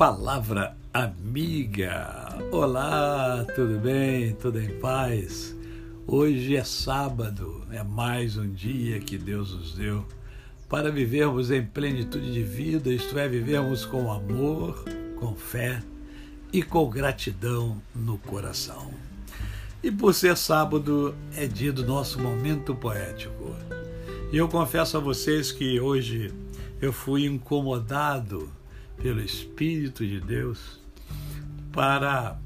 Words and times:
Palavra 0.00 0.74
Amiga. 0.94 2.38
Olá, 2.50 3.44
tudo 3.54 3.78
bem? 3.78 4.32
Tudo 4.32 4.58
em 4.58 4.78
paz? 4.78 5.54
Hoje 6.06 6.56
é 6.56 6.64
sábado, 6.64 7.66
é 7.70 7.82
mais 7.82 8.38
um 8.38 8.50
dia 8.50 8.98
que 8.98 9.18
Deus 9.18 9.52
nos 9.52 9.74
deu 9.74 10.06
para 10.70 10.90
vivermos 10.90 11.50
em 11.50 11.62
plenitude 11.62 12.32
de 12.32 12.42
vida, 12.42 12.88
isto 12.88 13.18
é, 13.18 13.28
vivermos 13.28 13.84
com 13.84 14.10
amor, 14.10 14.82
com 15.16 15.34
fé 15.34 15.82
e 16.50 16.62
com 16.62 16.88
gratidão 16.88 17.76
no 17.94 18.16
coração. 18.16 18.90
E 19.82 19.92
por 19.92 20.14
ser 20.14 20.34
sábado, 20.34 21.14
é 21.36 21.46
dia 21.46 21.74
do 21.74 21.84
nosso 21.84 22.18
momento 22.18 22.74
poético. 22.74 23.54
E 24.32 24.38
eu 24.38 24.48
confesso 24.48 24.96
a 24.96 25.00
vocês 25.00 25.52
que 25.52 25.78
hoje 25.78 26.32
eu 26.80 26.90
fui 26.90 27.26
incomodado 27.26 28.50
pelo 29.02 29.20
Espírito 29.20 30.06
de 30.06 30.20
Deus 30.20 30.78
para 31.72 32.38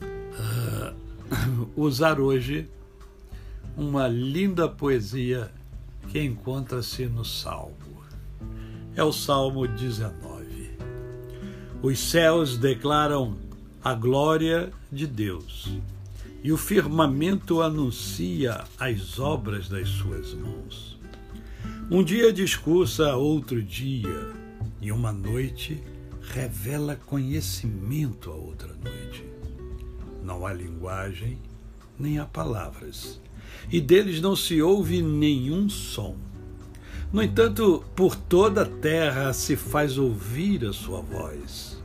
uh, 0.00 1.70
usar 1.76 2.20
hoje 2.20 2.68
uma 3.76 4.08
linda 4.08 4.68
poesia 4.68 5.50
que 6.08 6.20
encontra-se 6.20 7.06
no 7.06 7.24
Salmo. 7.24 7.76
É 8.94 9.02
o 9.02 9.12
Salmo 9.12 9.66
19. 9.66 10.72
Os 11.82 11.98
céus 11.98 12.58
declaram 12.58 13.36
a 13.82 13.94
glória 13.94 14.70
de 14.90 15.06
Deus 15.06 15.70
e 16.42 16.52
o 16.52 16.56
firmamento 16.56 17.62
anuncia 17.62 18.64
as 18.78 19.18
obras 19.18 19.68
das 19.68 19.88
suas 19.88 20.34
mãos. 20.34 20.98
Um 21.90 22.02
dia 22.02 22.32
discursa 22.32 23.14
outro 23.16 23.62
dia 23.62 24.41
e 24.82 24.90
uma 24.90 25.12
noite 25.12 25.80
revela 26.20 26.96
conhecimento 27.06 28.32
a 28.32 28.34
outra 28.34 28.74
noite. 28.82 29.24
Não 30.24 30.44
há 30.44 30.52
linguagem, 30.52 31.38
nem 31.96 32.18
há 32.18 32.26
palavras, 32.26 33.20
e 33.70 33.80
deles 33.80 34.20
não 34.20 34.34
se 34.34 34.60
ouve 34.60 35.00
nenhum 35.00 35.68
som. 35.68 36.16
No 37.12 37.22
entanto, 37.22 37.84
por 37.94 38.16
toda 38.16 38.62
a 38.62 38.66
terra 38.66 39.32
se 39.32 39.54
faz 39.54 39.98
ouvir 39.98 40.66
a 40.66 40.72
sua 40.72 41.00
voz, 41.00 41.80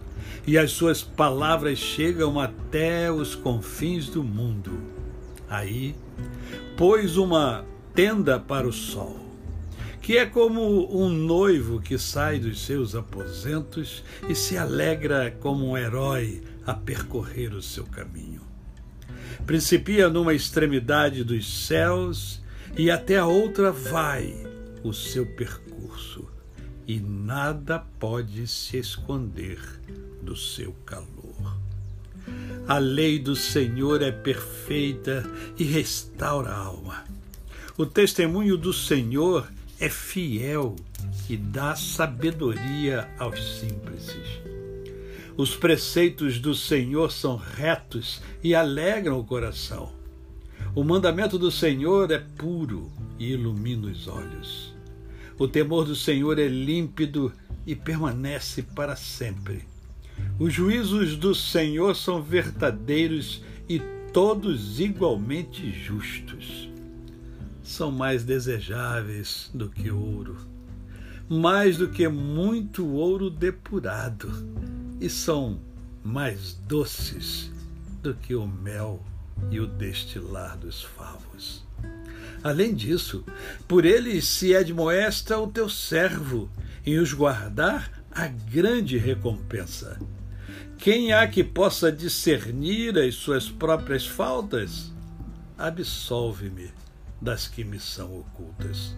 e 0.48 0.58
as 0.58 0.72
suas 0.72 1.04
palavras 1.04 1.78
chegam 1.78 2.39
até 2.39 3.11
os 3.11 3.36
confins 3.36 4.09
do 4.09 4.23
mundo. 4.23 4.72
Aí, 5.48 5.94
pôs 6.76 7.16
uma 7.16 7.64
tenda 7.94 8.39
para 8.39 8.67
o 8.67 8.73
sol 8.73 9.27
que 10.08 10.18
é 10.18 10.26
como 10.26 10.88
um 10.98 11.10
noivo 11.10 11.82
que 11.82 11.98
sai 11.98 12.40
dos 12.40 12.62
seus 12.62 12.96
aposentos 12.96 14.06
e 14.30 14.34
se 14.34 14.58
alegra 14.58 15.36
como 15.42 15.68
um 15.68 15.78
herói 15.78 16.42
a 16.66 16.74
percorrer 16.74 17.54
o 17.54 17.62
seu 17.62 17.84
caminho. 17.84 18.40
Principia 19.46 20.08
numa 20.08 20.34
extremidade 20.34 21.26
dos 21.26 21.66
céus 21.66 22.42
e 22.78 22.90
até 22.90 23.18
a 23.18 23.26
outra 23.26 23.70
vai 23.70 24.34
o 24.82 24.94
seu 24.94 25.26
percurso, 25.26 26.26
e 26.88 27.02
nada 27.02 27.78
pode 28.00 28.48
se 28.48 28.78
esconder 28.78 29.60
do 30.22 30.38
seu 30.38 30.72
calor. 30.86 31.60
A 32.66 32.78
lei 32.78 33.20
do 33.20 33.36
Senhor 33.36 34.02
é 34.02 34.14
perfeita 34.14 35.30
e 35.58 35.66
restaura 35.66 36.52
a 36.52 36.58
alma. 36.58 37.04
O 37.78 37.86
testemunho 37.86 38.56
do 38.56 38.72
Senhor 38.72 39.46
é 39.80 39.89
fiel 39.89 40.75
e 41.30 41.38
dá 41.38 41.75
sabedoria 41.75 43.08
aos 43.17 43.59
simples. 43.59 44.17
Os 45.36 45.55
preceitos 45.55 46.39
do 46.39 46.55
Senhor 46.55 47.11
são 47.11 47.36
retos 47.36 48.21
e 48.43 48.55
alegram 48.55 49.20
o 49.20 49.23
coração. 49.23 49.92
O 50.73 50.83
mandamento 50.83 51.37
do 51.37 51.52
Senhor 51.52 52.11
é 52.11 52.17
puro 52.17 52.92
e 53.20 53.32
ilumina 53.32 53.87
os 53.87 54.08
olhos. 54.08 54.73
O 55.37 55.48
temor 55.48 55.86
do 55.86 55.95
Senhor 55.95 56.39
é 56.39 56.48
límpido 56.48 57.32
e 57.66 57.76
permanece 57.76 58.64
para 58.64 58.95
sempre. 58.95 59.64
Os 60.39 60.52
juízos 60.52 61.16
do 61.16 61.36
Senhor 61.36 61.95
são 61.95 62.21
verdadeiros 62.23 63.43
e 63.70 63.80
todos 64.11 64.80
igualmente 64.80 65.71
justos 65.71 66.70
são 67.67 67.92
mais 67.92 68.23
desejáveis 68.23 69.52
do 69.54 69.70
que 69.70 69.92
ouro, 69.92 70.38
mais 71.28 71.76
do 71.76 71.89
que 71.89 72.08
muito 72.08 72.88
ouro 72.88 73.30
depurado, 73.30 74.32
e 75.02 75.10
são 75.10 75.60
mais 76.02 76.54
doces 76.66 77.52
do 78.02 78.16
que 78.16 78.33
o 78.33 78.48
mel 78.48 79.04
e 79.52 79.60
o 79.60 79.67
destilar 79.67 80.58
dos 80.58 80.82
favos. 80.82 81.66
Além 82.42 82.73
disso, 82.73 83.26
por 83.67 83.84
eles 83.84 84.26
se 84.26 84.55
admoesta 84.55 85.38
o 85.38 85.48
teu 85.48 85.67
servo, 85.67 86.49
em 86.86 86.98
os 86.98 87.11
guardar 87.11 88.02
a 88.10 88.28
grande 88.28 88.98
recompensa. 88.98 89.99
Quem 90.78 91.11
há 91.11 91.28
que 91.28 91.44
possa 91.44 91.92
discernir 91.92 92.98
as 92.98 93.16
suas 93.16 93.49
próprias 93.49 94.08
faltas? 94.08 94.89
Absolve-me 95.58 96.86
das 97.22 97.48
que 97.48 97.64
me 97.64 97.80
são 97.80 98.20
ocultas. 98.20 98.95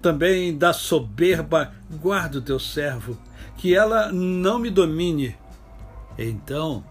Também 0.00 0.56
da 0.56 0.72
soberba 0.72 1.72
guarda 1.90 2.38
o 2.38 2.42
teu 2.42 2.58
servo, 2.58 3.18
que 3.56 3.74
ela 3.74 4.12
não 4.12 4.58
me 4.58 4.70
domine. 4.70 5.36
Então, 6.18 6.84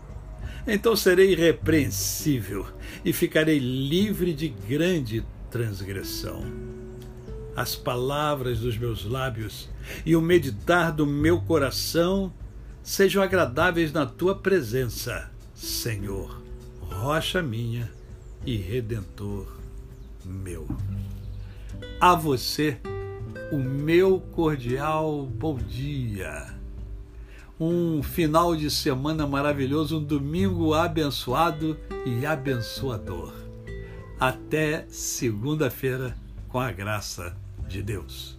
então 0.67 0.95
serei 0.95 1.31
irrepreensível 1.31 2.65
e 3.03 3.13
ficarei 3.13 3.59
livre 3.59 4.33
de 4.33 4.49
grande 4.49 5.25
transgressão. 5.49 6.43
As 7.55 7.75
palavras 7.75 8.59
dos 8.59 8.77
meus 8.77 9.05
lábios 9.05 9.69
e 10.05 10.15
o 10.15 10.21
meditar 10.21 10.91
do 10.91 11.05
meu 11.05 11.41
coração 11.41 12.33
sejam 12.81 13.21
agradáveis 13.21 13.91
na 13.91 14.05
tua 14.05 14.35
presença, 14.35 15.29
Senhor, 15.53 16.41
rocha 16.81 17.41
minha 17.41 17.91
e 18.45 18.55
redentor 18.55 19.58
meu. 20.29 20.67
A 21.99 22.15
você, 22.15 22.77
o 23.51 23.57
meu 23.57 24.19
cordial 24.19 25.25
bom 25.25 25.57
dia. 25.57 26.57
Um 27.59 28.01
final 28.01 28.55
de 28.55 28.71
semana 28.71 29.27
maravilhoso, 29.27 29.99
um 29.99 30.03
domingo 30.03 30.73
abençoado 30.73 31.77
e 32.05 32.25
abençoador. 32.25 33.33
Até 34.17 34.85
segunda-feira, 34.87 36.15
com 36.47 36.59
a 36.59 36.71
graça 36.71 37.35
de 37.67 37.83
Deus. 37.83 38.38